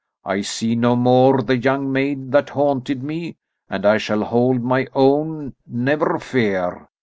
[0.25, 3.37] I see no more the young maid that haunted me,
[3.69, 6.89] and I shall hold my own, never fear.